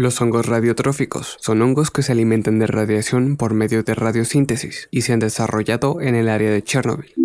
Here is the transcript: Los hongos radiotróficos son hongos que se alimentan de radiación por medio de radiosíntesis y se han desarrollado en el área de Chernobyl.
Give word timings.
Los 0.00 0.18
hongos 0.22 0.46
radiotróficos 0.46 1.36
son 1.40 1.60
hongos 1.60 1.90
que 1.90 2.02
se 2.02 2.12
alimentan 2.12 2.58
de 2.58 2.66
radiación 2.66 3.36
por 3.36 3.52
medio 3.52 3.82
de 3.82 3.94
radiosíntesis 3.94 4.88
y 4.90 5.02
se 5.02 5.12
han 5.12 5.18
desarrollado 5.18 6.00
en 6.00 6.14
el 6.14 6.30
área 6.30 6.50
de 6.50 6.64
Chernobyl. 6.64 7.19